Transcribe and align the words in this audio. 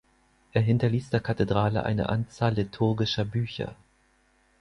Er 0.51 0.63
hinterließ 0.63 1.11
der 1.11 1.19
Kathedrale 1.19 1.83
eine 1.85 2.09
Anzahl 2.09 2.55
liturgischer 2.55 3.23
Bücher. 3.23 3.75